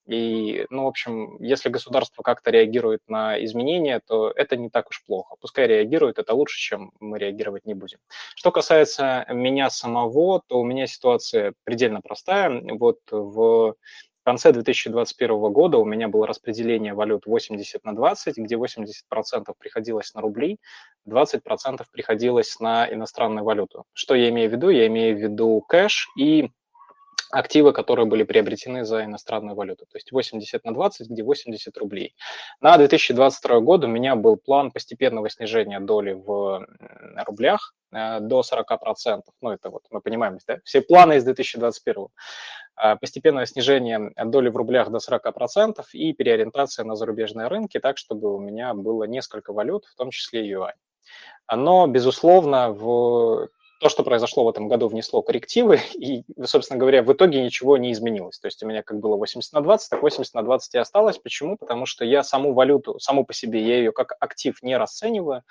И, 0.07 0.65
ну, 0.69 0.85
в 0.85 0.87
общем, 0.87 1.41
если 1.41 1.67
государство 1.67 2.23
как-то 2.23 2.49
реагирует 2.49 3.01
на 3.07 3.43
изменения, 3.43 3.99
то 3.99 4.31
это 4.33 4.55
не 4.55 4.69
так 4.69 4.89
уж 4.89 5.03
плохо. 5.05 5.35
Пускай 5.41 5.67
реагирует, 5.67 6.17
это 6.17 6.33
лучше, 6.33 6.57
чем 6.57 6.93
мы 7.01 7.19
реагировать 7.19 7.65
не 7.65 7.73
будем. 7.73 7.99
Что 8.35 8.51
касается 8.51 9.25
меня 9.29 9.69
самого, 9.69 10.41
то 10.47 10.59
у 10.59 10.63
меня 10.63 10.87
ситуация 10.87 11.53
предельно 11.65 11.99
простая. 12.01 12.61
Вот 12.79 12.99
в 13.11 13.75
конце 14.27 14.51
2021 14.51 15.53
года 15.53 15.77
у 15.77 15.85
меня 15.85 16.09
было 16.09 16.27
распределение 16.27 16.93
валют 16.93 17.25
80 17.25 17.85
на 17.85 17.95
20, 17.95 18.35
где 18.35 18.55
80% 18.55 19.53
приходилось 19.57 20.13
на 20.13 20.19
рубли, 20.19 20.57
20% 21.07 21.85
приходилось 21.93 22.59
на 22.59 22.93
иностранную 22.93 23.45
валюту. 23.45 23.85
Что 23.93 24.15
я 24.15 24.27
имею 24.27 24.49
в 24.49 24.51
виду? 24.51 24.67
Я 24.67 24.87
имею 24.87 25.15
в 25.15 25.21
виду 25.21 25.61
кэш 25.61 26.09
и 26.17 26.49
активы, 27.31 27.73
которые 27.73 28.05
были 28.05 28.23
приобретены 28.23 28.85
за 28.85 29.03
иностранную 29.03 29.55
валюту. 29.55 29.85
То 29.85 29.97
есть 29.97 30.11
80 30.11 30.63
на 30.65 30.73
20, 30.73 31.09
где 31.09 31.23
80 31.23 31.77
рублей. 31.77 32.15
На 32.61 32.77
2022 32.77 33.59
год 33.59 33.83
у 33.83 33.87
меня 33.87 34.15
был 34.15 34.37
план 34.37 34.71
постепенного 34.71 35.29
снижения 35.29 35.79
доли 35.79 36.13
в 36.13 36.65
рублях 37.25 37.73
э, 37.91 38.19
до 38.19 38.41
40%. 38.41 39.21
Ну, 39.41 39.49
это 39.49 39.69
вот 39.69 39.83
мы 39.89 40.01
понимаем, 40.01 40.37
да? 40.47 40.59
Все 40.63 40.81
планы 40.81 41.17
из 41.17 41.23
2021. 41.23 42.07
Э, 42.81 42.95
постепенное 42.95 43.45
снижение 43.45 44.11
доли 44.25 44.49
в 44.49 44.55
рублях 44.55 44.89
до 44.89 44.97
40% 44.97 45.83
и 45.93 46.13
переориентация 46.13 46.85
на 46.85 46.95
зарубежные 46.95 47.47
рынки 47.47 47.79
так, 47.79 47.97
чтобы 47.97 48.33
у 48.33 48.39
меня 48.39 48.73
было 48.73 49.03
несколько 49.03 49.53
валют, 49.53 49.85
в 49.85 49.95
том 49.95 50.11
числе 50.11 50.47
юань. 50.47 50.75
Но, 51.53 51.87
безусловно, 51.87 52.71
в 52.71 53.49
то, 53.79 53.89
что 53.89 54.03
произошло 54.03 54.43
в 54.43 54.49
этом 54.49 54.67
году, 54.67 54.87
внесло 54.87 55.21
коррективы, 55.21 55.79
и, 55.93 56.23
собственно 56.43 56.79
говоря, 56.79 57.03
в 57.03 57.11
итоге 57.13 57.41
ничего 57.41 57.77
не 57.77 57.91
изменилось. 57.91 58.39
То 58.39 58.47
есть 58.47 58.61
у 58.63 58.67
меня 58.67 58.83
как 58.83 58.99
было 58.99 59.15
80 59.15 59.53
на 59.53 59.61
20, 59.61 59.89
так 59.89 60.01
80 60.01 60.33
на 60.33 60.43
20 60.43 60.75
и 60.75 60.77
осталось. 60.77 61.17
Почему? 61.17 61.57
Потому 61.57 61.85
что 61.85 62.05
я 62.05 62.23
саму 62.23 62.53
валюту, 62.53 62.99
саму 62.99 63.25
по 63.25 63.33
себе, 63.33 63.61
я 63.61 63.77
ее 63.77 63.91
как 63.91 64.15
актив 64.19 64.61
не 64.61 64.77
расцениваю. 64.77 65.43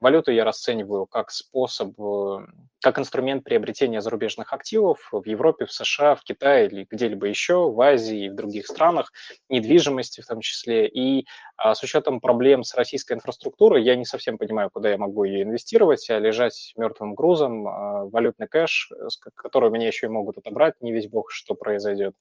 Валюту 0.00 0.32
я 0.32 0.44
расцениваю 0.44 1.06
как 1.06 1.30
способ, 1.30 1.92
э, 2.00 2.38
как 2.80 2.98
инструмент 2.98 3.44
приобретения 3.44 4.00
зарубежных 4.00 4.54
активов 4.54 5.08
в 5.12 5.26
Европе, 5.26 5.66
в 5.66 5.72
США, 5.72 6.14
в 6.14 6.22
Китае 6.22 6.68
или 6.68 6.86
где-либо 6.90 7.26
еще, 7.26 7.70
в 7.70 7.78
Азии 7.80 8.24
и 8.24 8.28
в 8.30 8.34
других 8.34 8.66
странах, 8.66 9.12
недвижимости 9.50 10.22
в 10.22 10.26
том 10.26 10.40
числе. 10.40 10.88
И 10.88 11.26
а, 11.58 11.74
с 11.74 11.82
учетом 11.82 12.20
проблем 12.20 12.64
с 12.64 12.74
российской 12.74 13.12
инфраструктурой, 13.12 13.82
я 13.82 13.96
не 13.96 14.06
совсем 14.06 14.38
понимаю, 14.38 14.70
куда 14.72 14.88
я 14.88 14.96
могу 14.96 15.24
ее 15.24 15.42
инвестировать, 15.42 16.08
а 16.08 16.18
лежать 16.18 16.72
мертвым 16.76 17.14
грузом, 17.14 17.68
а, 17.68 18.04
валютный 18.06 18.48
кэш, 18.48 18.90
который 19.34 19.68
у 19.68 19.72
меня 19.72 19.86
еще 19.86 20.06
и 20.06 20.10
могут 20.10 20.38
отобрать, 20.38 20.74
не 20.80 20.92
весь 20.92 21.08
бог, 21.08 21.30
что 21.30 21.54
произойдет. 21.54 22.14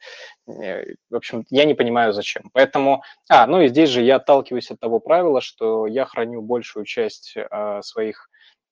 Э, 0.47 0.83
в 1.09 1.15
общем, 1.15 1.45
я 1.49 1.63
не 1.63 1.73
понимаю, 1.73 2.11
зачем. 2.11 2.49
Поэтому, 2.51 3.03
а, 3.29 3.47
ну 3.47 3.61
и 3.61 3.69
здесь 3.69 3.89
же 3.89 4.01
я 4.01 4.17
отталкиваюсь 4.17 4.71
от 4.71 4.79
того 4.81 4.99
правила, 4.99 5.39
что 5.39 5.87
я 5.87 6.03
храню 6.05 6.41
большую 6.41 6.83
часть 6.83 7.35
а, 7.49 7.68
своих 7.81 8.29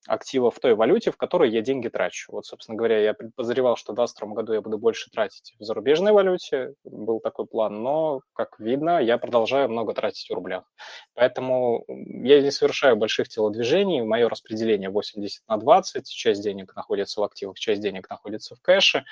активов 0.08 0.56
в 0.56 0.60
той 0.60 0.74
валюте, 0.74 1.12
в 1.12 1.18
которой 1.18 1.51
я 1.51 1.62
деньги 1.62 1.89
трачу. 1.89 2.32
Вот, 2.32 2.46
собственно 2.46 2.77
говоря, 2.77 3.00
я 3.00 3.13
подозревал, 3.13 3.75
что 3.75 3.92
в 3.92 3.96
2022 3.96 4.36
году 4.36 4.54
я 4.54 4.62
буду 4.62 4.77
больше 4.77 5.12
тратить 5.12 5.54
в 5.60 5.63
зарубежной 5.63 6.13
валюте, 6.13 6.74
был 6.84 7.20
такой 7.20 7.46
план, 7.46 7.84
но, 7.84 8.22
как 8.34 8.60
видно, 8.60 9.01
я 9.01 9.18
продолжаю 9.18 9.70
много 9.70 9.94
тратить 9.94 10.30
в 10.30 10.34
рублях. 10.34 10.63
Поэтому 11.13 11.84
я 11.88 12.42
не 12.42 12.51
совершаю 12.51 12.96
больших 12.96 13.27
телодвижений, 13.27 14.01
мое 14.01 14.30
распределение 14.30 14.89
80 14.89 15.44
на 15.48 15.58
20, 15.58 16.08
часть 16.08 16.42
денег 16.42 16.75
находится 16.75 17.20
в 17.20 17.24
активах, 17.24 17.60
часть 17.60 17.82
денег 17.82 18.10
находится 18.10 18.56
в 18.56 18.62
кэше, 18.62 19.04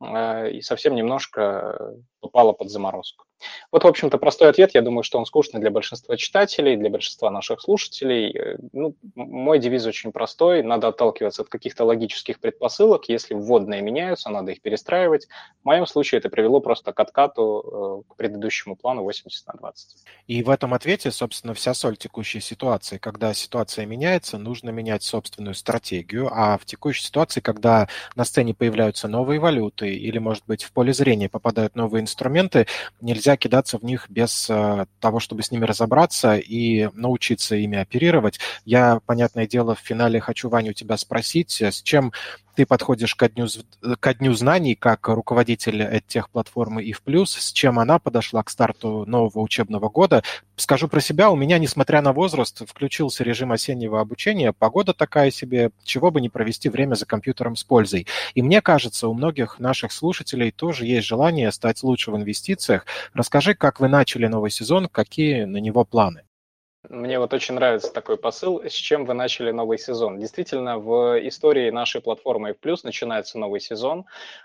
э, 0.00 0.50
и 0.50 0.60
совсем 0.62 0.94
немножко 0.94 1.94
попало 2.20 2.52
под 2.52 2.70
заморозку. 2.70 3.24
Вот, 3.70 3.84
в 3.84 3.86
общем-то, 3.86 4.18
простой 4.18 4.48
ответ. 4.48 4.74
Я 4.74 4.82
думаю, 4.82 5.02
что 5.02 5.18
он 5.18 5.26
скучный 5.26 5.60
для 5.60 5.70
большинства 5.70 6.16
читателей, 6.16 6.76
для 6.76 6.90
большинства 6.90 7.30
наших 7.30 7.60
слушателей. 7.60 8.36
Э, 8.36 8.56
ну, 8.72 8.94
мой 9.14 9.58
девиз 9.58 9.86
очень 9.86 10.12
простой. 10.12 10.62
Надо 10.62 10.88
отталкиваться 10.88 11.42
от 11.42 11.48
каких-то 11.48 11.84
логических 11.84 12.40
предпосылок. 12.40 13.08
Если 13.08 13.34
вводные 13.34 13.82
меняются, 13.82 14.30
надо 14.30 14.52
их 14.52 14.60
перестраивать. 14.60 15.26
В 15.62 15.66
моем 15.66 15.86
случае 15.86 16.18
это 16.18 16.28
привело 16.28 16.60
просто 16.60 16.92
к 16.92 17.00
откату 17.00 18.04
э, 18.08 18.12
к 18.12 18.16
предыдущему 18.16 18.76
плану 18.76 19.02
80 19.02 19.46
на 19.46 19.54
20. 19.54 20.04
И 20.26 20.42
в 20.42 20.50
этом 20.50 20.74
ответе, 20.74 21.10
собственно, 21.10 21.54
вся 21.54 21.74
соль 21.74 21.96
текущей 21.96 22.40
ситуации. 22.40 22.98
Когда 22.98 23.34
ситуация 23.34 23.86
меняется, 23.86 24.38
нужно 24.38 24.70
менять 24.70 25.02
собственную 25.02 25.54
стратегию. 25.54 26.30
А 26.32 26.58
в 26.58 26.64
текущей 26.64 27.04
ситуации, 27.04 27.40
когда 27.40 27.88
на 28.14 28.24
сцене 28.24 28.54
появляются 28.54 29.08
новые 29.08 29.40
валюты 29.40 29.94
или, 29.94 30.18
может 30.18 30.44
быть, 30.46 30.62
в 30.64 30.72
поле 30.72 30.92
зрения 30.92 31.28
попадают 31.28 31.74
новые 31.74 32.02
инструменты, 32.02 32.66
нельзя 33.00 33.25
нельзя 33.26 33.36
кидаться 33.36 33.78
в 33.78 33.82
них 33.82 34.06
без 34.08 34.48
э, 34.48 34.86
того, 35.00 35.18
чтобы 35.18 35.42
с 35.42 35.50
ними 35.50 35.64
разобраться 35.64 36.36
и 36.36 36.88
научиться 36.94 37.56
ими 37.56 37.76
оперировать. 37.76 38.38
Я, 38.64 39.00
понятное 39.04 39.48
дело, 39.48 39.74
в 39.74 39.80
финале 39.80 40.20
хочу, 40.20 40.48
Ваня, 40.48 40.70
у 40.70 40.74
тебя 40.74 40.96
спросить, 40.96 41.60
э, 41.60 41.72
с 41.72 41.82
чем 41.82 42.12
ты 42.56 42.64
подходишь 42.64 43.14
ко 43.14 43.28
дню, 43.28 43.46
ко 44.00 44.14
дню 44.14 44.32
знаний 44.32 44.74
как 44.74 45.06
руководитель 45.08 46.02
тех 46.08 46.30
платформы 46.30 46.82
и 46.82 46.92
в 46.92 47.02
плюс, 47.02 47.32
с 47.34 47.52
чем 47.52 47.78
она 47.78 47.98
подошла 47.98 48.42
к 48.42 48.50
старту 48.50 49.04
нового 49.06 49.40
учебного 49.40 49.90
года. 49.90 50.22
Скажу 50.56 50.88
про 50.88 51.00
себя, 51.00 51.30
у 51.30 51.36
меня, 51.36 51.58
несмотря 51.58 52.00
на 52.00 52.14
возраст, 52.14 52.66
включился 52.66 53.24
режим 53.24 53.52
осеннего 53.52 54.00
обучения, 54.00 54.54
погода 54.54 54.94
такая 54.94 55.30
себе, 55.30 55.70
чего 55.84 56.10
бы 56.10 56.22
не 56.22 56.30
провести 56.30 56.70
время 56.70 56.94
за 56.94 57.04
компьютером 57.04 57.56
с 57.56 57.62
пользой. 57.62 58.06
И 58.34 58.40
мне 58.40 58.62
кажется, 58.62 59.08
у 59.08 59.14
многих 59.14 59.58
наших 59.58 59.92
слушателей 59.92 60.50
тоже 60.50 60.86
есть 60.86 61.06
желание 61.06 61.52
стать 61.52 61.82
лучше 61.82 62.10
в 62.10 62.16
инвестициях. 62.16 62.86
Расскажи, 63.12 63.54
как 63.54 63.80
вы 63.80 63.88
начали 63.88 64.26
новый 64.26 64.50
сезон, 64.50 64.88
какие 64.88 65.44
на 65.44 65.58
него 65.58 65.84
планы? 65.84 66.22
Мне 66.88 67.18
вот 67.18 67.34
очень 67.34 67.54
нравится 67.54 67.92
такой 67.92 68.16
посыл, 68.16 68.62
с 68.62 68.72
чем 68.72 69.06
вы 69.06 69.14
начали 69.14 69.50
новый 69.50 69.78
сезон. 69.78 70.18
Действительно, 70.20 70.78
в 70.78 71.18
истории 71.26 71.70
нашей 71.70 72.00
платформы 72.00 72.50
F+, 72.50 72.84
начинается 72.84 73.38
новый 73.38 73.60
сезон. 73.60 74.04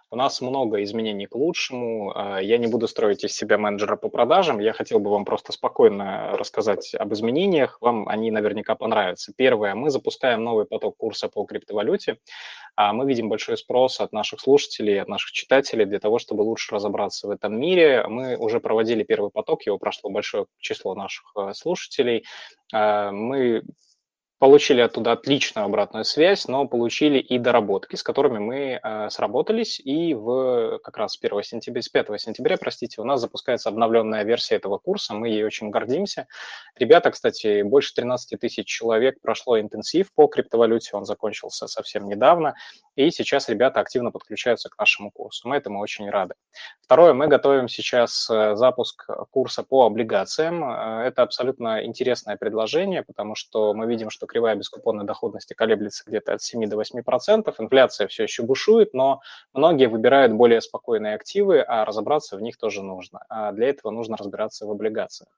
У 0.10 0.16
нас 0.16 0.42
много 0.42 0.82
изменений 0.84 1.28
к 1.28 1.36
лучшему. 1.36 2.12
А, 2.16 2.40
я 2.40 2.58
не 2.58 2.68
буду 2.68 2.88
строить 2.88 3.24
из 3.24 3.34
себя 3.34 3.58
менеджера 3.58 3.96
по 3.96 4.10
продажам. 4.10 4.60
Я 4.60 4.74
хотел 4.74 5.00
бы 5.00 5.12
вам 5.12 5.24
просто 5.24 5.52
спокойно 5.52 6.32
рассказать 6.36 6.96
об 6.96 7.14
изменениях. 7.14 7.78
Вам 7.80 8.08
они 8.08 8.32
наверняка 8.32 8.76
понравятся. 8.76 9.34
Первое, 9.36 9.76
мы 9.76 9.90
запускаем 9.92 10.44
новый 10.44 10.66
поток 10.66 10.98
курса 10.98 11.30
по 11.30 11.46
криптовалюте. 11.46 12.18
А 12.76 12.94
мы 12.94 13.06
видим 13.06 13.30
большой 13.30 13.58
спрос 13.58 14.00
от 14.00 14.14
наших 14.14 14.40
слушателей, 14.40 15.02
от 15.02 15.08
наших 15.08 15.32
читателей 15.32 15.86
для 15.86 16.00
того, 16.00 16.20
чтобы 16.20 16.42
лучше 16.42 16.74
разобраться 16.74 17.28
в 17.28 17.30
этом 17.30 17.60
мире. 17.60 18.06
Мы 18.08 18.38
уже 18.38 18.60
проводили 18.60 19.04
первый 19.04 19.30
поток, 19.30 19.64
его 19.64 19.78
прошло 19.78 20.10
большое 20.10 20.46
число 20.60 20.96
наших 20.96 21.32
э, 21.36 21.54
слушателей. 21.54 22.24
А, 22.74 23.12
мы 23.12 23.64
получили 24.42 24.82
оттуда 24.82 25.12
отличную 25.12 25.66
обратную 25.66 26.04
связь, 26.04 26.48
но 26.48 26.68
получили 26.68 27.20
и 27.20 27.38
доработки, 27.38 27.96
с 27.96 28.02
которыми 28.02 28.40
мы 28.40 28.80
э, 28.82 29.10
сработались, 29.12 29.80
и 29.80 30.16
в 30.16 30.80
как 30.84 30.98
раз 30.98 31.20
1 31.22 31.44
сентября, 31.44 31.84
с 31.84 31.90
5 31.90 32.20
сентября, 32.20 32.58
простите, 32.58 33.02
у 33.02 33.04
нас 33.04 33.22
запускается 33.22 33.70
обновленная 33.70 34.24
версия 34.24 34.56
этого 34.56 34.80
курса, 34.80 35.14
мы 35.14 35.30
ей 35.30 35.44
очень 35.44 35.70
гордимся. 35.70 36.26
Ребята, 36.76 37.12
кстати, 37.12 37.62
больше 37.62 37.94
13 37.94 38.40
тысяч 38.40 38.66
человек 38.66 39.22
прошло 39.22 39.60
интенсив 39.60 40.12
по 40.16 40.26
криптовалюте, 40.26 40.98
он 40.98 41.06
закончился 41.06 41.68
совсем 41.68 42.08
недавно, 42.08 42.56
и 42.96 43.12
сейчас 43.12 43.48
ребята 43.48 43.80
активно 43.80 44.10
подключаются 44.10 44.70
к 44.70 44.78
нашему 44.80 45.12
курсу, 45.12 45.48
мы 45.48 45.58
этому 45.58 45.80
очень 45.80 46.10
рады. 46.10 46.34
Второе, 46.82 47.14
мы 47.14 47.28
готовим 47.28 47.68
сейчас 47.68 48.28
э, 48.28 48.56
запуск 48.56 49.08
курса 49.30 49.62
по 49.62 49.86
облигациям, 49.86 50.64
э, 50.64 51.04
это 51.06 51.22
абсолютно 51.22 51.86
интересное 51.86 52.38
предложение, 52.38 53.04
потому 53.04 53.36
что 53.36 53.76
мы 53.76 53.86
видим, 53.86 54.10
что 54.10 54.31
кривая 54.32 54.56
бескупонной 54.56 55.06
доходности 55.06 55.54
колеблется 55.54 56.04
где-то 56.08 56.34
от 56.34 56.42
7 56.42 56.66
до 56.68 56.78
8 56.78 57.04
процентов, 57.04 57.60
инфляция 57.60 58.08
все 58.08 58.24
еще 58.24 58.44
бушует, 58.44 58.94
но 58.94 59.22
многие 59.54 59.88
выбирают 59.88 60.32
более 60.32 60.62
спокойные 60.62 61.16
активы, 61.16 61.60
а 61.60 61.84
разобраться 61.84 62.38
в 62.38 62.42
них 62.42 62.58
тоже 62.58 62.82
нужно. 62.82 63.26
А 63.28 63.52
для 63.52 63.68
этого 63.68 63.92
нужно 63.92 64.16
разбираться 64.16 64.66
в 64.66 64.72
облигациях. 64.72 65.30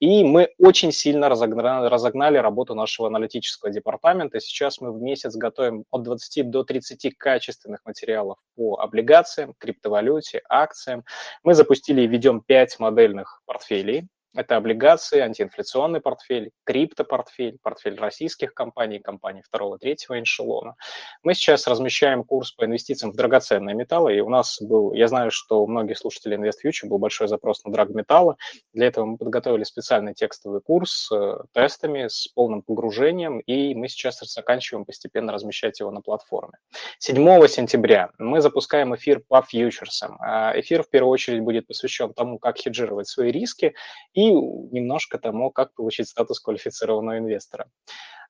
И 0.00 0.24
мы 0.24 0.52
очень 0.58 0.90
сильно 0.90 1.28
разогнали, 1.28 1.88
разогнали 1.88 2.38
работу 2.38 2.74
нашего 2.74 3.06
аналитического 3.06 3.70
департамента. 3.70 4.40
Сейчас 4.40 4.80
мы 4.80 4.92
в 4.92 5.00
месяц 5.00 5.36
готовим 5.36 5.84
от 5.92 6.02
20 6.02 6.50
до 6.50 6.64
30 6.64 7.16
качественных 7.16 7.80
материалов 7.84 8.38
по 8.56 8.80
облигациям, 8.80 9.54
криптовалюте, 9.58 10.42
акциям. 10.48 11.04
Мы 11.44 11.54
запустили 11.54 12.02
и 12.02 12.08
ведем 12.08 12.40
5 12.40 12.80
модельных 12.80 13.42
портфелей 13.46 14.08
Это 14.34 14.56
облигации, 14.56 15.20
антиинфляционный 15.20 16.00
портфель, 16.00 16.52
криптопортфель, 16.64 17.58
портфель 17.62 17.98
российских 17.98 18.54
компаний, 18.54 18.98
компаний 18.98 19.42
второго, 19.42 19.78
третьего 19.78 20.22
эшелона. 20.22 20.74
Мы 21.22 21.34
сейчас 21.34 21.66
размещаем 21.66 22.24
курс 22.24 22.52
по 22.52 22.64
инвестициям 22.64 23.12
в 23.12 23.16
драгоценные 23.16 23.74
металлы, 23.74 24.16
и 24.16 24.20
у 24.20 24.30
нас 24.30 24.58
был, 24.62 24.94
я 24.94 25.08
знаю, 25.08 25.30
что 25.30 25.62
у 25.62 25.66
многих 25.66 25.98
слушателей 25.98 26.38
InvestFuture 26.38 26.88
был 26.88 26.98
большой 26.98 27.28
запрос 27.28 27.62
на 27.64 27.72
драгметаллы. 27.72 28.36
Для 28.72 28.86
этого 28.86 29.04
мы 29.04 29.18
подготовили 29.18 29.64
специальный 29.64 30.14
текстовый 30.14 30.62
курс 30.62 31.08
с 31.08 31.12
э, 31.14 31.38
тестами, 31.52 32.08
с 32.08 32.28
полным 32.28 32.62
погружением, 32.62 33.40
и 33.40 33.74
мы 33.74 33.88
сейчас 33.88 34.20
заканчиваем 34.20 34.86
постепенно 34.86 35.32
размещать 35.32 35.78
его 35.80 35.90
на 35.90 36.00
платформе. 36.00 36.54
7 37.00 37.46
сентября 37.48 38.10
мы 38.18 38.40
запускаем 38.40 38.94
эфир 38.94 39.20
по 39.28 39.42
фьючерсам. 39.42 40.16
А, 40.20 40.58
эфир 40.58 40.82
в 40.82 40.88
первую 40.88 41.12
очередь 41.12 41.42
будет 41.42 41.66
посвящен 41.66 42.14
тому, 42.14 42.38
как 42.38 42.56
хеджировать 42.56 43.08
свои 43.08 43.30
риски 43.30 43.74
и 44.14 44.21
немножко 44.30 45.18
тому, 45.18 45.50
как 45.50 45.74
получить 45.74 46.08
статус 46.08 46.38
квалифицированного 46.40 47.18
инвестора. 47.18 47.66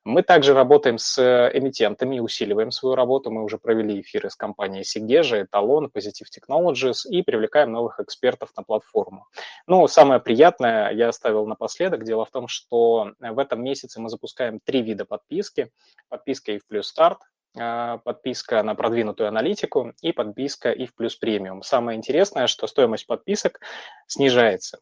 Мы 0.05 0.21
также 0.21 0.53
работаем 0.53 0.97
с 0.97 1.17
эмитентами, 1.53 2.19
усиливаем 2.19 2.71
свою 2.71 2.95
работу. 2.95 3.31
Мы 3.31 3.41
уже 3.41 3.57
провели 3.57 4.01
эфиры 4.01 4.29
с 4.29 4.35
компанией 4.35 4.83
Сигежа, 4.83 5.43
Эталон, 5.43 5.89
Positive 5.93 6.27
Technologies 6.27 7.07
и 7.09 7.21
привлекаем 7.21 7.71
новых 7.71 8.01
экспертов 8.01 8.49
на 8.57 8.63
платформу. 8.63 9.27
Ну, 9.65 9.87
самое 9.87 10.19
приятное 10.19 10.91
я 10.91 11.07
оставил 11.07 11.47
напоследок. 11.47 12.03
Дело 12.03 12.25
в 12.25 12.31
том, 12.31 12.49
что 12.49 13.13
в 13.17 13.39
этом 13.39 13.63
месяце 13.63 14.01
мы 14.01 14.09
запускаем 14.09 14.59
три 14.59 14.81
вида 14.81 15.05
подписки. 15.05 15.71
Подписка 16.09 16.51
и 16.51 16.59
плюс 16.67 16.87
старт, 16.87 17.19
подписка 17.53 18.63
на 18.63 18.75
продвинутую 18.75 19.27
аналитику 19.27 19.93
и 20.01 20.11
подписка 20.11 20.71
и 20.71 20.85
в 20.85 20.95
плюс 20.95 21.15
премиум. 21.15 21.61
Самое 21.61 21.97
интересное, 21.97 22.47
что 22.47 22.67
стоимость 22.67 23.05
подписок 23.05 23.59
снижается. 24.07 24.79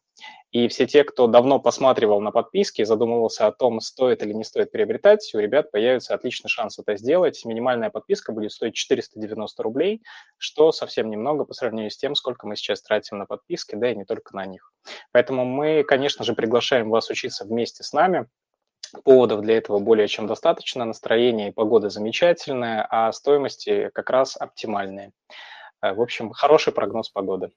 И 0.50 0.68
все 0.68 0.86
те, 0.86 1.02
кто 1.02 1.26
давно 1.26 1.58
посматривал 1.58 2.20
на 2.20 2.30
подписки, 2.30 2.84
задумывался 2.84 3.46
о 3.46 3.52
том, 3.52 3.80
стоит 3.80 4.22
или 4.22 4.32
не 4.32 4.44
стоит 4.44 4.70
приобретать, 4.70 5.30
у 5.34 5.38
ребят 5.38 5.70
появится 5.70 6.14
отличный 6.14 6.48
шанс 6.48 6.78
это 6.78 6.96
сделать. 6.96 7.42
Минимальная 7.44 7.88
подписка 7.88 8.32
будет 8.32 8.52
стоить 8.52 8.74
490 8.74 9.62
рублей, 9.62 10.02
что 10.36 10.70
совсем 10.72 11.08
немного 11.10 11.44
по 11.44 11.54
сравнению 11.54 11.90
с 11.90 11.96
тем, 11.96 12.14
сколько 12.14 12.46
мы 12.46 12.56
сейчас 12.56 12.82
тратим 12.82 13.18
на 13.18 13.26
подписки, 13.26 13.74
да 13.74 13.90
и 13.90 13.96
не 13.96 14.04
только 14.04 14.36
на 14.36 14.44
них. 14.44 14.72
Поэтому 15.10 15.44
мы, 15.44 15.84
конечно 15.84 16.24
же, 16.24 16.34
приглашаем 16.34 16.90
вас 16.90 17.08
учиться 17.08 17.44
вместе 17.44 17.82
с 17.82 17.92
нами. 17.92 18.28
Поводов 19.04 19.40
для 19.40 19.56
этого 19.56 19.78
более 19.78 20.08
чем 20.08 20.26
достаточно, 20.26 20.84
настроение 20.84 21.48
и 21.48 21.52
погода 21.52 21.88
замечательная, 21.88 22.86
а 22.88 23.12
стоимости 23.12 23.90
как 23.94 24.10
раз 24.10 24.36
оптимальные. 24.36 25.12
Э, 25.80 25.92
в 25.94 26.00
общем, 26.00 26.30
хороший 26.30 26.72
прогноз 26.72 27.08
погоды. 27.08 27.50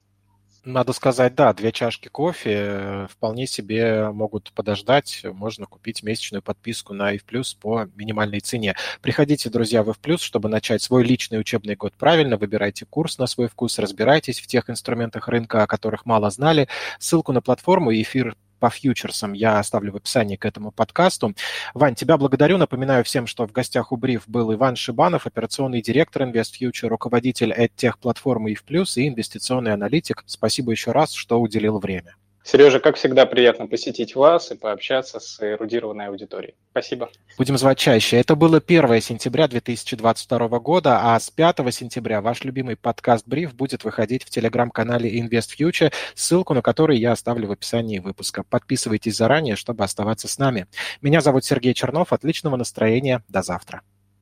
Надо 0.65 0.93
сказать, 0.93 1.35
да, 1.35 1.53
две 1.53 1.71
чашки 1.71 2.07
кофе 2.07 2.57
э, 2.57 3.07
вполне 3.07 3.45
себе 3.45 4.09
могут 4.09 4.51
подождать. 4.51 5.21
Можно 5.23 5.67
купить 5.67 6.01
месячную 6.01 6.41
подписку 6.41 6.95
на 6.95 7.13
IF 7.13 7.55
по 7.61 7.85
минимальной 7.95 8.39
цене. 8.39 8.75
Приходите, 8.99 9.51
друзья, 9.51 9.83
в 9.83 9.91
IF 9.91 10.17
чтобы 10.17 10.49
начать 10.49 10.81
свой 10.81 11.03
личный 11.03 11.39
учебный 11.39 11.75
год 11.75 11.93
правильно. 11.93 12.37
Выбирайте 12.37 12.87
курс 12.87 13.19
на 13.19 13.27
свой 13.27 13.47
вкус, 13.47 13.77
разбирайтесь 13.77 14.39
в 14.39 14.47
тех 14.47 14.67
инструментах 14.71 15.27
рынка, 15.27 15.61
о 15.61 15.67
которых 15.67 16.07
мало 16.07 16.31
знали. 16.31 16.67
Ссылку 16.97 17.31
на 17.31 17.41
платформу 17.41 17.91
и 17.91 18.01
эфир 18.01 18.35
по 18.65 18.71
фьючерсам 18.71 19.33
я 19.33 19.59
оставлю 19.59 19.91
в 19.91 19.97
описании 19.97 20.37
к 20.37 20.43
этому 20.43 20.71
подкасту. 20.71 21.35
Вань, 21.75 21.93
тебя 21.93 22.17
благодарю. 22.17 22.57
Напоминаю 22.57 23.03
всем, 23.03 23.27
что 23.27 23.47
в 23.47 23.51
гостях 23.51 23.91
у 23.91 23.95
Бриф 23.95 24.23
был 24.25 24.51
Иван 24.55 24.75
Шибанов, 24.75 25.27
операционный 25.27 25.83
директор 25.83 26.23
InvestFuture, 26.23 26.87
руководитель 26.87 27.51
EdTech-платформы 27.51 28.53
EVPlus 28.53 28.93
и 28.95 29.07
инвестиционный 29.07 29.71
аналитик. 29.73 30.23
Спасибо 30.25 30.71
еще 30.71 30.93
раз, 30.93 31.13
что 31.13 31.39
уделил 31.39 31.77
время. 31.77 32.15
Сережа, 32.45 32.79
как 32.79 32.95
всегда, 32.95 33.25
приятно 33.25 33.65
посетить 33.65 34.13
вас 34.13 34.51
и 34.51 34.55
пообщаться 34.55 35.19
с 35.19 35.41
эрудированной 35.41 36.09
аудиторией. 36.09 36.53
Спасибо. 36.69 37.09
Будем 37.39 37.57
звать 37.57 37.79
чаще. 37.79 38.17
Это 38.17 38.35
было 38.35 38.61
1 38.65 39.01
сентября 39.01 39.47
2022 39.47 40.59
года, 40.59 40.99
а 41.01 41.19
с 41.19 41.31
5 41.31 41.73
сентября 41.73 42.21
ваш 42.21 42.43
любимый 42.43 42.75
подкаст 42.75 43.27
«Бриф» 43.27 43.55
будет 43.55 43.83
выходить 43.83 44.23
в 44.23 44.29
телеграм-канале 44.29 45.19
Invest 45.19 45.57
Future, 45.59 45.91
ссылку 46.13 46.53
на 46.53 46.61
который 46.61 46.99
я 46.99 47.13
оставлю 47.13 47.47
в 47.47 47.51
описании 47.51 47.97
выпуска. 47.97 48.43
Подписывайтесь 48.43 49.15
заранее, 49.15 49.55
чтобы 49.55 49.83
оставаться 49.83 50.27
с 50.27 50.37
нами. 50.37 50.67
Меня 51.01 51.21
зовут 51.21 51.45
Сергей 51.45 51.73
Чернов. 51.73 52.13
Отличного 52.13 52.57
настроения. 52.57 53.23
До 53.27 53.41
завтра. 53.41 53.81